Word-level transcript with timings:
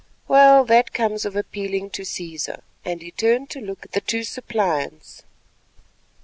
Well, 0.27 0.65
that 0.65 0.93
comes 0.95 1.25
of 1.25 1.35
appealing 1.35 1.91
to 1.91 2.01
Cæsar," 2.01 2.61
and 2.83 3.03
he 3.03 3.11
turned 3.11 3.51
to 3.51 3.61
look 3.61 3.85
at 3.85 3.91
the 3.91 4.01
two 4.01 4.23
suppliants. 4.23 5.21